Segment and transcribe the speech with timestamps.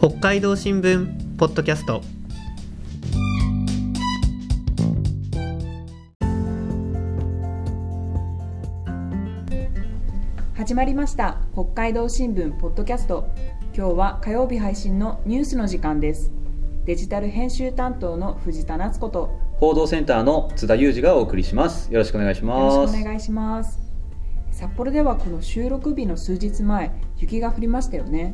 [0.00, 2.02] 北海道新聞ポッドキャスト。
[10.54, 11.38] 始まりました。
[11.52, 13.28] 北海道新聞ポッドキャスト。
[13.76, 16.30] 今日は火曜日配信のニュースの時間です。
[16.84, 19.36] デジタル編集担当の藤田夏子と。
[19.56, 21.92] 報道センターの津田裕二がお送りします。
[21.92, 22.76] よろしくお願いしよます。
[22.76, 23.80] ろしくお願いします。
[24.52, 28.22] 札幌ではこの収録日の数日前雪が降りましたよね。
[28.24, 28.30] は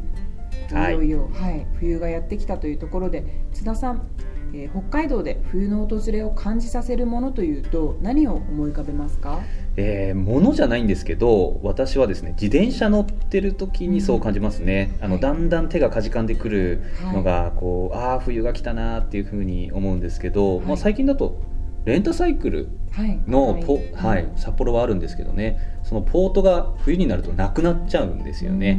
[0.91, 0.95] い。
[0.95, 4.07] いよいよ、はい、冬がやってきたというところで津田さん、
[4.53, 9.41] えー北海道で冬の訪れを感じさせるものというと何を思い浮かべますか？
[9.77, 15.23] えー、ものじゃないんですけど私はですね自転車乗ってる時にそう感じますね、あのはい。
[15.23, 20.67] だんだん手がかじかんでくるのが、こうああ冬が来たなっていうふうに思うんですけど、はい。
[20.67, 21.43] まあ、最近だと
[21.85, 23.21] レンタサイクルはい。
[23.27, 24.39] のポ、はいうん。
[24.39, 25.59] 札幌はあるんですけどね。
[25.83, 28.79] そのポートが冬になるとなくなっちゃうんですよね、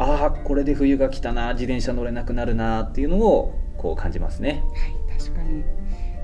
[0.00, 4.64] ああこれで冬が来たな自転車乗れなくなるなっていうのをこう感じますね。
[5.08, 5.62] はい、確かに。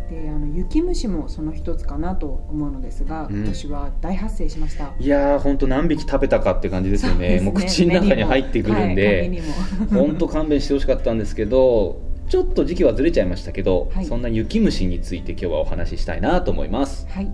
[0.09, 3.37] で、あの雪虫もその一つかなと思うのですが、うん。
[3.37, 4.92] 今年は大発生しました。
[4.98, 7.41] いやー本当何匹食べたかって感じですよね。
[7.41, 9.53] もう口の中に入ってくるんで、目にも。
[9.53, 14.05] はい 勘弁してほしかったんですけどちょっと時期はずれちゃいましたけど、はい。
[14.05, 17.06] そんな雪虫について今日はお話ししたいなと思います。
[17.11, 17.27] はい。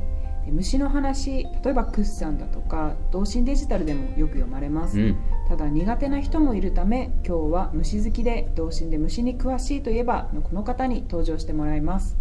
[0.45, 4.99] で虫の話、例えばクッサンだとか、同心デジタルでもよく読まれます。
[4.99, 5.17] うん
[5.49, 12.17] ただ苦手な人もいるため、今日は虫好きで同心で虫に詳しいといえばのこの方に登場してもらいます。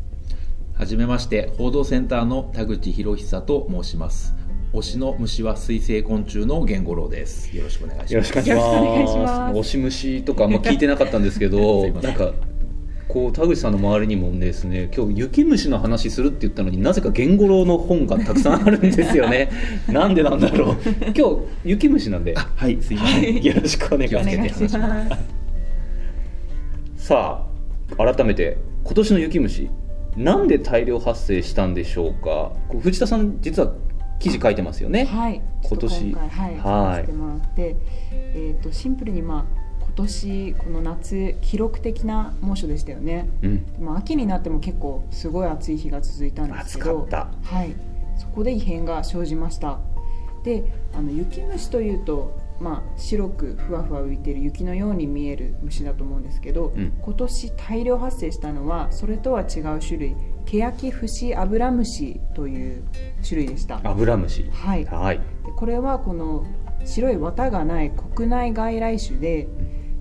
[0.74, 4.36] はじめまして報道センターの田口博久と申します。
[4.74, 7.56] 推しの虫は水生昆虫の源五郎です。
[7.56, 8.14] よろしくお願いします。
[8.14, 9.54] よろしくお願いしまます。
[9.54, 12.14] す押し虫とかあんま聞いてなかったんですけど なん。
[12.14, 12.32] んか
[13.12, 19.52] こう田口さんの周りにもですね今日雪虫の話するって言ったのになぜか源五郎の本がたくさんあるんですよね。
[19.92, 20.78] なんでなんだろう。
[21.14, 22.34] 今日雪虫なんで。
[22.36, 23.44] はいすいません。
[23.44, 25.18] よろしくお願いしおま
[26.96, 27.06] す。
[27.06, 27.44] さ
[28.00, 29.70] あ改めて今年の雪虫
[30.16, 32.54] なんで大量発生したんでしょうか？
[32.80, 33.74] 藤田さん実は
[34.20, 36.14] 記事書いてますよね、はい、今年。
[36.14, 36.56] はい、はい。
[36.56, 37.76] 書かせてもらって、
[38.14, 39.61] えっ、とシンプルにまあ
[39.92, 43.30] 今年この夏記録的な猛暑でしたよね。
[43.42, 47.76] うん、まあ秋になっても結構すごい暑い日が続いたんですけど、はい、
[48.18, 49.80] そこで異変が生じました。
[50.46, 50.64] で、
[50.96, 52.40] あの雪虫というと。
[52.62, 60.16] まあ、白くふわふわ浮いている雪のように見える虫だと思うんですけど、うん今年大量発生したのはそれとは違う種類
[60.46, 62.84] ケヤキフシアブラムシという
[63.28, 63.82] 種類でした。
[63.84, 65.24] アブラムシはい、はいで
[65.56, 66.46] これはこの
[66.86, 69.48] 白い綿がない国内外来種で,、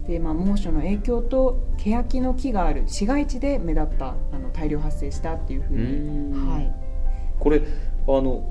[0.07, 6.49] でまあ、猛暑の影響とケヤキの木がある市街地で目立ったあの大量発生したっていうふうに、ん。
[6.49, 6.73] はい、
[7.39, 7.63] これ
[8.09, 8.43] あの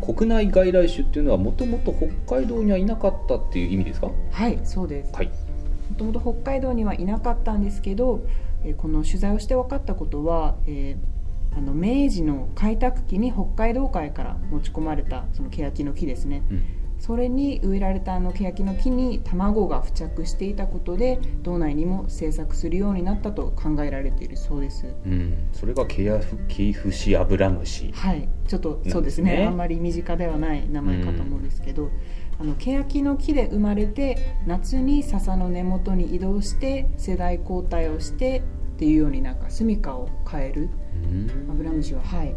[0.00, 4.10] 国内外来種っていうのはもともと北海道にはいなかったっていう意味ですか？
[4.30, 5.12] はい、そうです。
[5.14, 5.26] はい。
[5.26, 8.20] もともと北海道にはいなかったんですけど、
[8.64, 11.12] えーこの取材をして分かったことは、えー
[11.54, 16.62] あの明治の開拓期に北海道海から持ち込まれたそのケヤキの木ですね、うん
[17.02, 24.86] それに植えられたあのケヤキの木に卵が付着していたことで道内にも生作するようになったと考えられているそうです。
[25.04, 27.90] うん、それがケヤフキフシアブラムシ。
[27.90, 28.28] はい。
[28.46, 29.44] ちょっとそうですね。
[29.44, 31.90] あんまり身近ではない名前かと思うんですけど、
[32.38, 38.44] あのケヤキの木で生まれて夏に笹の根元に移動して世代交代をして
[38.76, 41.50] っていうようになんか住処を変えるうん。
[41.50, 42.32] アブラムシははい。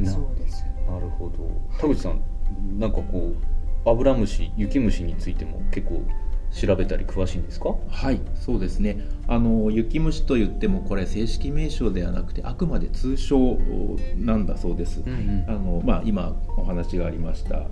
[0.00, 0.64] だそうです。
[0.88, 1.46] なるほど。
[1.78, 2.22] 田口さん
[2.78, 3.49] なんかこう
[3.86, 6.02] アブラムシ雪虫についても結構
[6.52, 7.76] 調べたり詳しいんですか？
[7.88, 8.98] はいそうですね。
[9.28, 13.56] あの雪虫と言ってもこれ正式名称ではなくてあくまで通称
[14.16, 17.68] なんだそうです、んあのまあ、今お話がありましたあ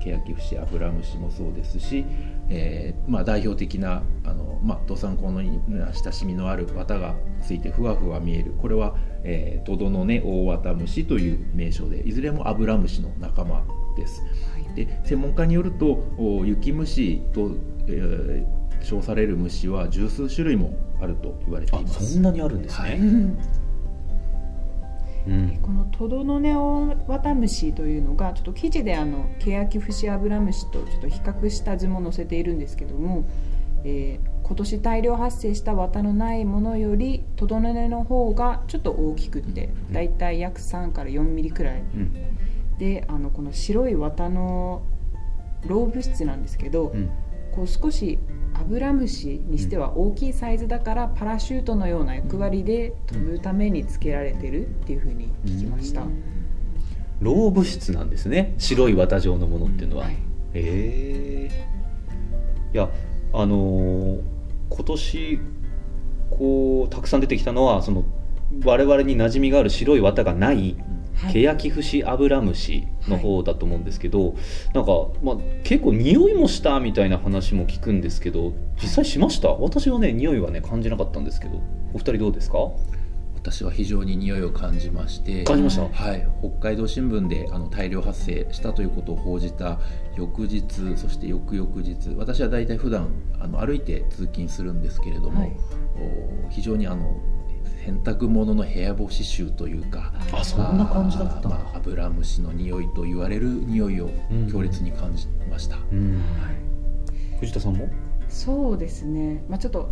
[0.00, 2.04] ケヤキフシアブラムシもそうですし、
[2.48, 8.54] えーまあ、代表的なあの、まあ、土産香の親しみのある綿がついてふわふわ見える。
[8.58, 13.64] これは、えートドのね大綿虫という名称でいずれもアブラムシの仲間
[13.96, 14.20] です。
[14.52, 17.50] はいで専門家によるとお雪虫と、
[17.86, 22.14] えー称される虫は十数種類もあると言われていあます。
[22.14, 22.90] そんなにあるんですはい。
[22.90, 23.38] ね、うん。
[25.26, 25.58] うん。
[25.62, 33.24] このトドノネオワタムシというのがちょっと記事であのケヤキフシアブラムシとちょっと比較した図も載せているんですけども、
[33.84, 39.92] えー今年大量発生した綿のないものよりトドノネの方がちょっと大きくってうん。
[39.92, 41.80] だいたい約3から4ミリくらい。
[41.80, 42.12] うん
[42.78, 44.82] であのこの白い綿の
[45.66, 47.10] 老物質なんですけど、うん。
[47.52, 48.18] こう少し
[48.54, 56.02] アブラムシにしては大きいサイズだからパラシュートのような役割で飛ぶためにつけられてるっていうふうに聞きました。
[57.20, 58.54] 老物質なんですね。
[58.58, 60.14] 白い綿状のものっていうのは、はい。
[60.14, 60.20] へ
[60.54, 61.50] え
[62.72, 62.88] いや
[63.32, 64.20] あのー
[64.70, 65.38] 今年
[66.30, 68.04] こうたくさん出てきたのはその
[68.64, 70.76] 我々に馴染みがある白い綿がない
[71.32, 74.34] ケヤキフシアブラムシの方だと思うんですけど、
[74.74, 79.50] なんか、まあ、結構匂いもしたみたいな話も聞くんですけど実際しました？
[79.50, 81.60] 私はね匂いはね感じなかったんですけど。
[81.94, 82.58] お二人どうですか？
[83.34, 89.80] 私は非常に匂いを感じまして感じました、はい、北海道新聞であの大量発生したということを報じた
[90.16, 90.62] 翌日
[90.96, 93.08] そして翌々日私は大体普段
[93.40, 95.56] あの歩いて通勤するんですけれども、はい。
[96.46, 97.20] お非常にあの
[97.84, 101.48] 洗濯物の部屋干し臭というかあそんな感じだった。
[101.48, 106.22] まあ、アブラムシの匂いと言われる匂いをうん強烈に感じました、うん。
[107.40, 107.88] 藤田さんも？
[108.28, 109.90] そうですね、まあ、ちょっと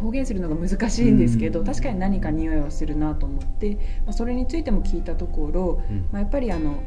[0.00, 1.66] 表現するのが難しいんですけど、うん。
[1.66, 6.08] 確かに何か匂いはするなと思って、まあ、それについても聞いたところ、うん。
[6.12, 6.82] まあ、やっぱりあの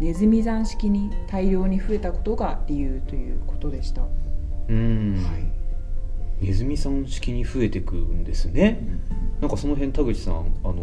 [0.00, 4.02] ネズミ山式に大量に増えたことが理由ということでした。
[4.68, 5.53] うん、はい
[6.40, 8.80] ネズミさん式に増えてくんですね、
[9.40, 10.74] なんかその辺田口さんあの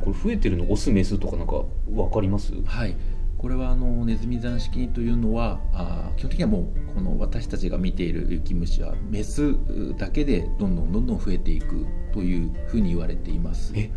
[0.00, 2.52] これ増えてるのオスメスとかなんか分かります？
[2.64, 2.96] はい、
[3.38, 9.54] これはあのネズミ山式というのはあー基本的にはもうこの私たちが見ている雪虫はメス
[9.96, 13.72] だけでどんどんどんどん増えていくというふうに言われています。
[13.76, 13.90] え？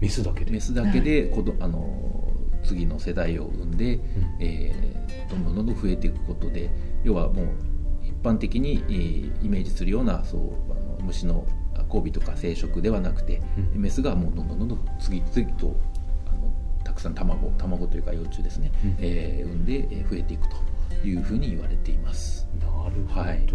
[0.00, 0.50] メスだけで？
[0.50, 2.32] メスだけで子どあの
[2.64, 4.00] 次の世代を産んで、
[4.40, 4.98] えー
[5.30, 6.70] どんどんどんどん増えていくことで
[7.04, 7.46] 要はもう
[7.77, 7.77] 一
[8.22, 11.46] 般的に、えーイメージするようなそうあの虫の
[11.92, 13.40] 交尾とか生殖ではなくて、
[13.74, 13.82] うん。
[13.82, 15.78] メスがもうどんどんどんどん次々と
[16.26, 16.52] あの
[16.84, 18.96] たくさん卵卵というか幼虫ですね、うん。
[18.98, 20.56] えー産んでえー増えていくと
[21.06, 22.48] いうふうに言われています。
[22.60, 23.46] なるほど、はい。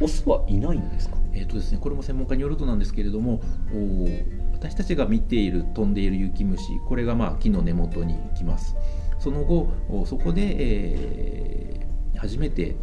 [0.00, 1.16] オスはいないんですか？
[1.32, 3.40] えーとですね、これも専門家によるとなんですけれども
[3.72, 8.74] おー私たちが見ている飛んでいる雪虫これがまあ木の根元に来ます。
[9.18, 12.76] その後おそこで、えー初めて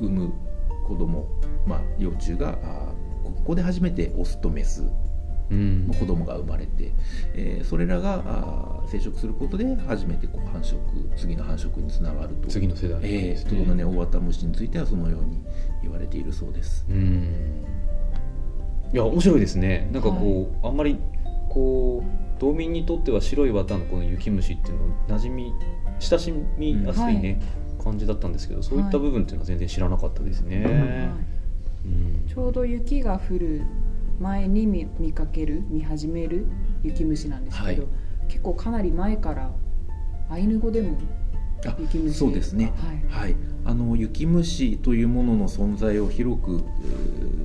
[0.00, 0.32] 産む
[0.86, 1.26] 子供、
[1.66, 2.58] まあ、幼虫が
[3.24, 4.84] ここで初めてオスとメス
[5.50, 5.88] うん。
[5.88, 6.92] の子供が生まれて、
[7.34, 8.22] えーそれらが
[8.86, 10.76] 生殖することで初めてこう繁殖
[11.16, 12.48] 次の繁殖につながると。
[12.48, 15.40] 次の世代えですー、トドのね大型虫についてはそのように
[15.82, 16.86] 言われているそうです。
[16.88, 17.64] うん。
[18.92, 19.88] いや面白いですね。
[19.92, 20.98] なんかこう、あんまり
[21.48, 25.52] こう道民にとっては白い綿のこの雪虫っていうの馴染み
[25.98, 27.40] 親しみやすいね、
[27.80, 31.86] 感じだったんですけどそういった部分っていうのは全然知らなかったですね、はい。
[31.86, 32.26] うん。
[32.28, 33.62] ちょうど雪が降る
[34.18, 36.46] 前に見見かける見始める
[36.82, 37.92] 雪虫なんですけど、はい。
[38.28, 39.50] 結構かなり前から
[40.28, 40.96] アイヌ語でも
[41.66, 42.72] あ雪虫そうですね。
[43.10, 43.28] はい。
[43.28, 46.64] はい、あの雪虫というものの存在を広く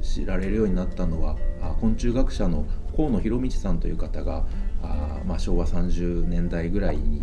[0.01, 2.65] 知られるようになったのはあ昆虫学者の
[2.95, 4.45] 河野博道さんという方が
[4.91, 7.21] あ、まあ、昭和30年代ぐらいに、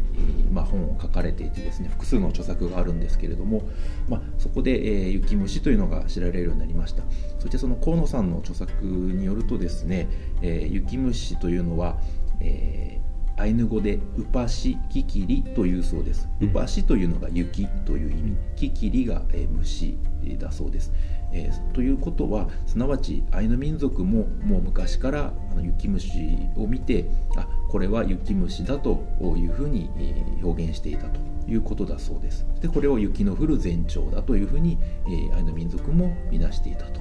[0.50, 3.62] まあ、本を書かれていてですね複数の著作があるんですけれども、
[4.09, 7.03] まあ、そこで、えー雪虫というのが知られるようになりました
[7.38, 10.09] そしてその河野さんの著作によるとですね、
[10.43, 11.99] えー雪虫というのは、
[12.41, 13.03] えー
[13.38, 16.29] アイヌ語でウパシキキリというそうです。
[16.41, 19.97] ウパシというのが雪という意味、キキリが、えー虫
[20.38, 20.93] だそうです。
[21.32, 27.06] えーということはすなわちアイヌ民族ももう昔からあの雪虫を見て
[27.37, 29.02] あこれは雪虫だと
[29.37, 32.46] いうふうにえー表現していたということだそうです。
[32.61, 37.01] でこれを雪の降る前兆だというふうに、えーアイヌ民族も見なしていたと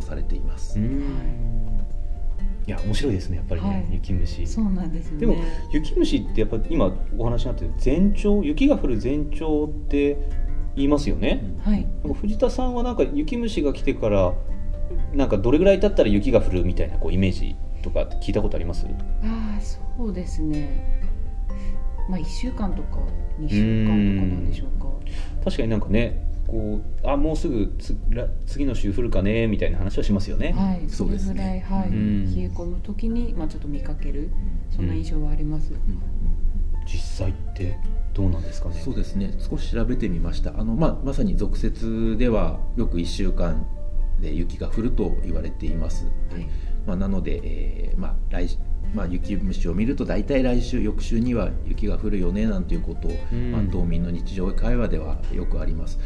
[0.00, 0.78] されています。
[0.78, 1.02] うん。
[2.66, 2.70] い。
[2.70, 3.86] や面白いですねやっぱりね、はい。
[3.90, 4.46] 雪虫。
[4.46, 5.18] そうなんですね。
[5.18, 5.36] でも
[5.72, 10.16] 雪虫ってやっぱ今お話になってる前兆雪が降る前兆って
[10.76, 11.86] 言いますよね、はい。
[12.20, 14.32] 藤田さんはなんか雪虫が来てから
[15.14, 18.86] なんかどれぐらい経ったら雪が降るみたいなこうイメージとか聞いたことあります？
[19.22, 21.02] ああそうですね。
[22.08, 22.98] まあ1週間とか
[23.40, 24.88] 2週間とかなんでしょうか。
[25.44, 32.34] 確かになんかねこうあもうすぐつら次の週降るかねみたいな話はしますよね、はいそれぐらい、はいうん。
[32.34, 34.30] 冷え込む時に、まあ、ちょっと見かける
[34.70, 35.72] そんな印象はあります、
[36.86, 37.76] 実際って
[38.14, 38.80] どうなんですかね？
[38.84, 39.34] そうですね。
[39.38, 40.58] 少し調べてみました。
[40.58, 43.66] あの、まあ、まさに俗説ではよく1週間
[44.20, 46.46] で雪が降ると言われています、はい。
[46.86, 48.58] まあ、なので、えーまあ来
[48.94, 53.52] まあ、雪虫を見ると大体来週翌週には雪が降るよねなんていうことを、うん。
[53.52, 55.98] まあ、道民の日常会話ではよくあります。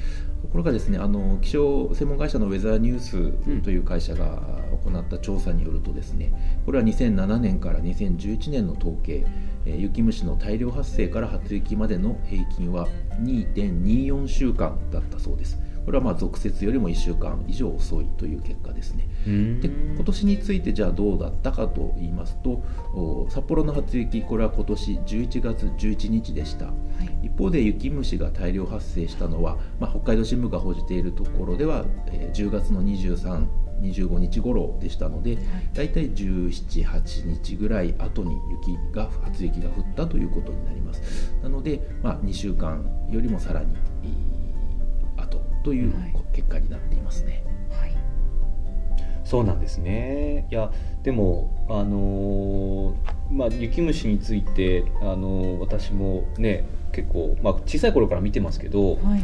[0.43, 4.41] ところがですねあの気象専門会社のウェザーニュースという会社が
[4.85, 6.33] 行った調査によるとですね
[6.65, 12.89] これは2007年から2011年の統計えー雪虫の大量発生から発雪までの平均は
[13.21, 15.59] 2.24週間だったそうです。
[15.87, 19.09] これはまあ俗説よりも1週間以上遅いという結果ですね。
[19.25, 19.61] うん。
[19.61, 26.67] で今年についてじゃあどうだったかと言いますとお札幌の初雪これは今年11月11日でした。
[26.67, 26.73] は
[27.23, 27.27] い。
[27.27, 32.83] 一方で雪虫が大量発生したのは、まあ、北海道新聞が報じているところでは、えー10月の
[33.83, 35.39] 2325日頃でしたので
[35.75, 41.35] 大体1718日ぐらい後に雪が初雪が降ったということになります。
[41.43, 46.15] なので、まあ、2週間よりもさらにえー後というはい。
[46.33, 47.97] 結果になっていますね、はい。
[49.25, 50.47] そうなんですね。
[50.51, 50.71] いや
[51.03, 59.23] でもあのーまあ雪虫についてあのー私もね結構、まあ、小さい頃から見てますけどはい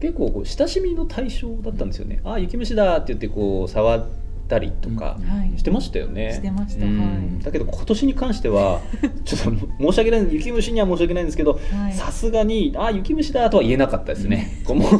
[0.00, 4.06] 結構こう親しみの対象だったんですよね、ああ雪虫だって言ってこう触っ
[4.48, 5.58] たりとかはい。
[5.58, 6.84] してましたよね、してました。
[6.84, 6.98] うん。
[6.98, 7.04] は
[7.40, 7.42] い。
[7.42, 8.80] だけど今年に関しては
[9.24, 11.92] ちょっと申し訳ない雪虫には申し訳ないんですけどはい。
[11.92, 14.60] さすがに「ああ雪虫だ」とは言えなかったですね。
[14.64, 14.90] こうもう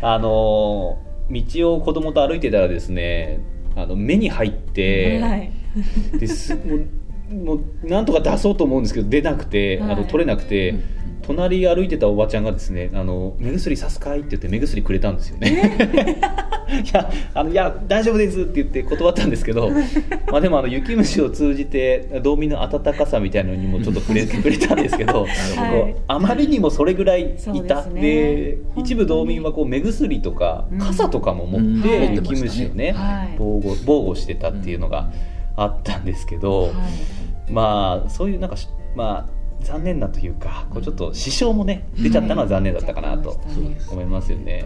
[0.00, 3.40] あのー道を子供と歩いてたらですね
[3.76, 5.52] あの目に入って、はい。
[6.18, 6.86] ですもう
[7.30, 9.92] もうなんとか出そうと思うんですけど出なくて、はい。
[9.92, 10.82] あの取れなくて、うん。
[11.22, 15.76] 隣歩いてたおばちゃんがですね「あの目薬さすかい?」って言って目薬くれたんですよね。
[16.84, 19.70] いやあのいや大丈夫ですって言って断ったんですけど
[20.30, 25.94] まあでもあの雪虫を通じて道民の温かさみたいなのにもちょっと触れ触れたんですけど、 はい。
[26.06, 28.54] あまりにもそれぐらいいたですね。
[28.78, 30.78] 一部道民はこう目薬とかうん。
[30.78, 31.82] 傘とかも持っうん。
[31.82, 33.34] てはい雪虫をねはい。
[33.38, 35.10] 防護防護してたっていうのが
[35.62, 36.72] あったんですけど、はい。
[37.50, 43.40] まあそういうなんかしまあ残念なというかこうちょっと支障もね出ちゃったのは残念だったかなと
[43.90, 44.64] 思いますよね。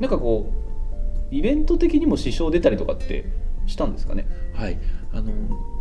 [0.00, 0.52] なんかこ
[1.30, 3.24] うイベント的にも支障出たりとかって
[3.66, 4.26] したんですかね？
[4.54, 4.78] はい、
[5.12, 5.32] あの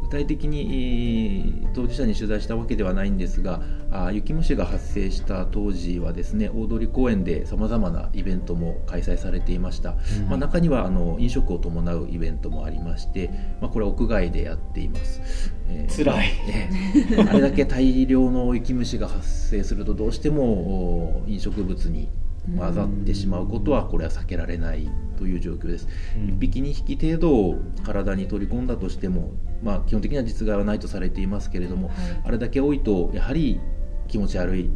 [0.10, 3.62] 具体的に、えー当事者に取材したわけではないんですが
[3.92, 9.96] あ雪虫が発生した当時はですね大通公園でさまざまなイベントも開催されていました、
[10.28, 13.30] まあ、中にはあの飲食を伴うイベントもありまして、
[13.62, 16.32] まあ、これは屋外でやっています、えー辛い。
[16.50, 22.10] えーあれだけ大量の雪虫が発生するとどうしてもお飲食物に
[22.56, 25.88] 混ざってしまうことはこれは避けられないという状況です。
[26.16, 26.24] うん。
[26.36, 31.92] 1匹2匹程度を体に取り込んだとしても、まあ、基本的には実害はないとされていますけれども
[32.24, 33.60] あれだけ多いとやはり
[34.08, 34.70] 気持ち悪いっ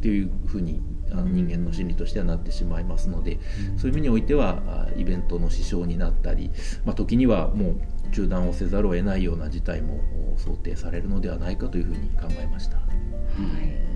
[0.00, 0.80] ていうふうに
[1.10, 3.38] あの人間の心理としてはなってしまいますので
[3.76, 6.50] そういう意味においてはあイベントの支障になったり、
[6.84, 10.00] まあ、時にはもう中断をせざるを得ないような事態も
[10.34, 12.76] お想定されるのではないかというふうに考えました。
[12.76, 12.82] は
[13.62, 13.95] い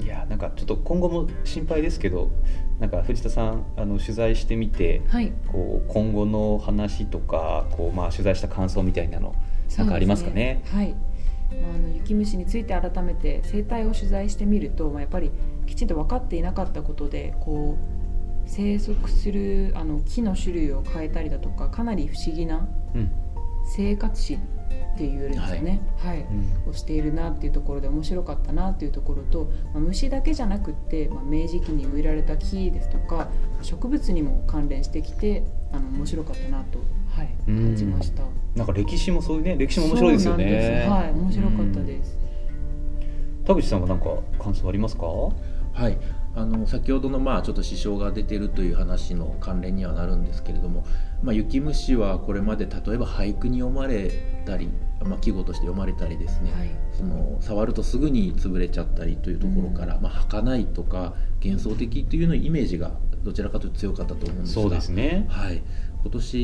[0.00, 2.30] いやなんかちょっと今後も心配ですけど
[2.78, 5.32] なんか藤田さんあの取材してみてはい。
[5.48, 9.34] こう今後の話とかこう、まあ、取材した感想みたいなの
[9.76, 10.62] なんかありますかね？
[10.72, 10.94] はい、
[11.50, 15.30] まあ、あの雪虫について改めて生態を取材してみると、まあ、やっぱり
[15.66, 17.84] きちんと分かっていなかったことでこう
[18.46, 23.10] 生息するあの木の種類を変えたりだとかかなり不思議なうん。
[23.70, 24.38] 生活史
[24.98, 26.26] っていうんですよね、はい。
[26.68, 33.28] をしているなっていうところで面白かったなっていうところと、まあ、虫だけじゃなくって、まあ、明治期に植えられた木ですとか
[33.62, 38.24] 植物にも関連してきてあの面白かったなと、はい、うん感じました。
[38.56, 42.18] なんか歴史もそういうね歴史も面白いですよそうなんねですはい、面白かったです。
[43.44, 44.06] 田口さんは何か
[44.42, 45.06] 感想ありますか？
[45.06, 45.32] は
[45.88, 45.96] い、
[46.38, 50.86] あの先ほどのまあちょっと支障が出てるという話の関連にはなるんですけれども、
[51.20, 54.12] まあ、雪虫はこれまで例えば俳句に読まれ
[54.46, 54.70] たり、
[55.02, 56.70] まあ、季語として読まれたりですね、はい。
[56.92, 61.14] その触るとすぐに潰れちゃったりというところから、まあ、儚いとか
[61.44, 62.92] 幻想的というのイメージが
[63.24, 65.26] どちらかというと強かったと思うんですがそうですね。
[65.28, 65.60] はい、
[66.02, 66.36] 今年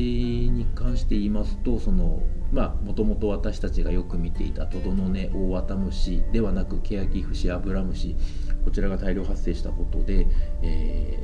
[0.51, 2.21] に関して言いますとその
[2.51, 8.15] まあもともと私たちがよく見ていたトドノネオオワタムシではなくケヤキフシアブラムシ
[8.65, 10.27] こちらが大量発生したことで、
[10.61, 11.17] え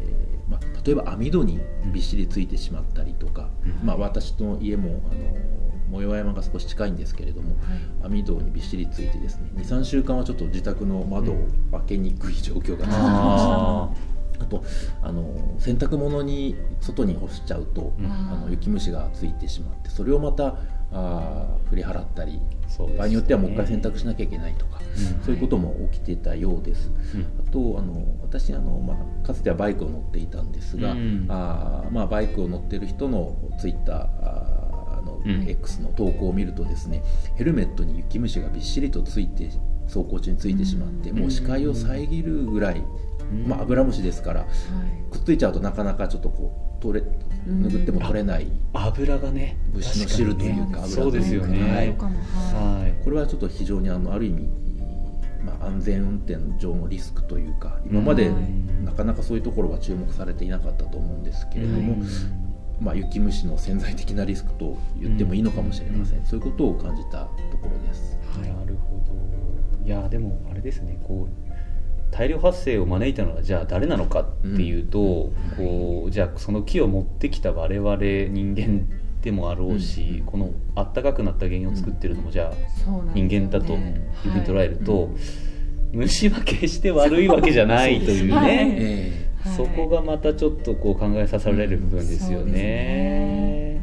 [0.48, 1.60] ーまあ、例えば網戸に
[1.92, 3.88] びっしりついてしまったりとか、うん。
[3.88, 7.56] まあ、私の家もあの藻岩山が少し近いんですけれども
[8.04, 13.00] 網戸にびっしりついてですね23週間はちょっと自宅の窓を開けにくい状況が続きました。
[13.00, 13.90] あ
[14.40, 14.64] あと
[15.04, 18.06] あの洗濯物に外に干しちゃうと、うん。
[18.06, 20.58] あの雪虫がついてしまってそれをまた
[20.92, 22.42] あー振り払ったりね。
[22.98, 25.24] 場合によってはもう一回洗濯しなきゃいけないとか、うん。
[25.24, 26.90] そういうことも起きてたようです。
[27.16, 27.22] うん。
[27.48, 31.26] あとあの私あの、まあ、かつてはバイクを乗っていたんですが、うん。
[31.30, 35.50] あーまあ、バイクを乗ってる人のツイッターあーの、うん。
[35.50, 37.04] X の投稿を見るとですね
[37.36, 39.50] ヘルメットに雪虫がびっしりとついて
[39.86, 41.20] 走行中についてしまって、うん。
[41.20, 42.84] もう視界を遮るぐらい、
[43.32, 43.48] うん。
[43.48, 44.46] まあ、アブラムシですから
[45.12, 47.06] くっついちゃうとなかなかちょっとこう取れ
[47.48, 47.66] うん。
[47.66, 52.20] 拭っても取れない油がね虫の汁というか油そうですよというかねかも
[52.54, 52.94] ははい。
[53.04, 54.50] これはちょっと非常にあのある意味、
[55.44, 62.02] まあ、安全運転上のリスクというか今まではいなかかなかそういうところは注目されていなかったと思うんですけれども、はい。
[62.82, 68.18] まあ、雪虫の潜在的なリスクと言ってもいいのかもしれません、そういうことを感じたところです。
[68.42, 69.86] なるほど。
[69.86, 71.51] いやでもあれですねこう
[72.12, 78.88] 大量発生を招いたのはじゃあ誰なのかっていうと、こうじゃあその木を持ってきた我々人間
[79.22, 80.26] でもあろうし、うん。
[80.26, 82.54] このあったかくなった原因を作ってるのもじゃあ
[83.14, 83.76] 人間だとい。
[83.78, 85.10] うふうに捉えると、
[85.94, 86.00] うん。
[86.00, 88.46] 虫は決して悪いわけじゃないというはい。
[88.48, 88.76] ね。
[88.80, 89.50] え。
[89.50, 89.56] はい。
[89.56, 93.82] そこがまたちょっとこう考えさせられる部分ですよね。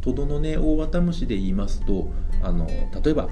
[0.00, 2.08] トドのね大綿虫で言いますと
[2.42, 3.28] あの例えば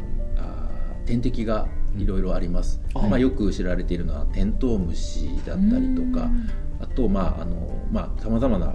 [1.06, 6.30] 天敵がいろいろあります、うんまあ、よく知られているのはテントウムシだったりとか
[6.80, 8.74] あとまああのまあさまざまな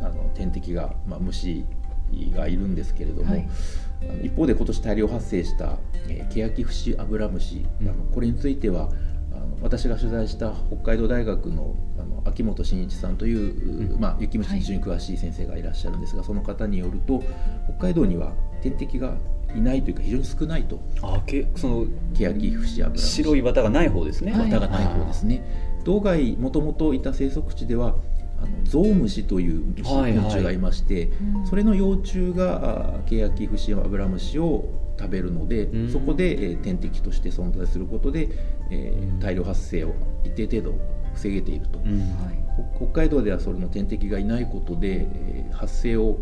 [0.00, 1.64] あの天敵が、まあ、虫
[2.34, 3.48] がいるんですけれども、はい。
[4.02, 7.88] あの一方で今年大量発生した、えー、ケヤキフシアブラムシ、うん。
[7.88, 8.90] あのこれについては
[9.32, 14.00] あの私が取材した北海道大学のあの秋元真一さんという、うん。
[14.00, 17.22] まあ、雪虫に非常に詳しい先生がいらっしゃるんですが、その方によると
[17.78, 19.16] 北海道には天敵が
[19.56, 20.80] いないというか非常に少ないと。
[21.02, 23.06] あけそのケヤキフシアブラムシ。
[23.22, 24.32] 白い綿がない方ですね。
[24.32, 24.50] はい。
[24.50, 25.42] 綿がない方ですね。
[25.84, 27.96] 道外もともといた生息地では
[28.38, 30.12] あのゾウムシという虫はいはい。
[30.14, 31.06] 昆虫がいまして、
[31.36, 31.46] うん。
[31.46, 34.68] それの幼虫があケヤキフシアブラムシを
[34.98, 35.92] 食べるので、うん。
[35.92, 38.28] そこで、えー天敵として存在することで、
[38.70, 39.20] えーうん。
[39.20, 39.94] 大量発生を
[40.24, 40.78] 一定程度
[41.14, 41.98] 防げていると、うん。
[41.98, 42.42] はい。
[42.78, 46.18] 北北海道ではそれの天敵がいないことで、えー発生を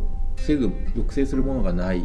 [0.47, 2.03] 防ぐ抑制するものがない。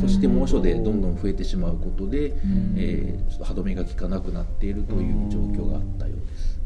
[0.00, 2.74] そして猛暑でどんどん増えてしまうことで、ん。
[2.76, 6.60] えーちょっと歯止めが効かなくなっているという状況があったようです。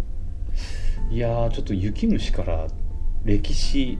[1.11, 2.67] いやーちょっと雪虫から
[3.25, 3.99] 歴史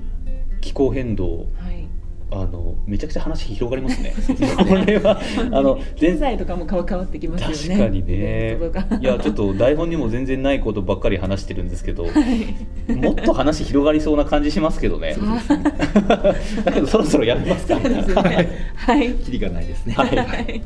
[0.61, 1.89] 気候変動はい
[2.31, 4.13] あのめちゃくちゃ話広がりますね。
[4.69, 5.19] これは
[5.51, 7.55] あの経全済とかも変わ変わってきますよね。
[7.57, 8.59] 確かにね。
[9.01, 12.05] いやちょっと台本にも全然ないことばっかり話してるんですけど
[12.89, 15.17] もっと話広がりそうな感じしますけどね。
[16.65, 17.79] だけどそろそろやめますか。
[17.79, 18.49] ね。
[18.75, 19.13] はい。
[19.15, 19.95] キリがないですね。
[19.95, 20.17] はい。
[20.17, 20.63] はい。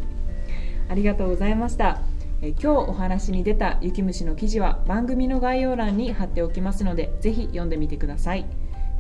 [0.89, 2.01] ありがとうございました。
[2.43, 8.47] えー今日お話に出た雪虫の記事は番組の概要欄に貼っておきますのでぜひ読んでみてください。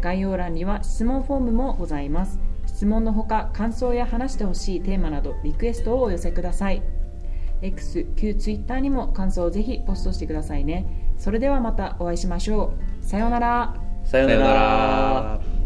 [0.03, 2.39] 概要欄には質問フォームもございます
[2.83, 6.83] 質問のほか感想や話してほしいテーマなどリクエストをお寄せください。
[7.63, 11.15] X、旧 Twitter にも感想をぜひポストしてくださいね。
[11.17, 13.07] それではまたお会いしましょう。
[13.07, 13.77] さようなら。
[14.03, 15.62] さようなら。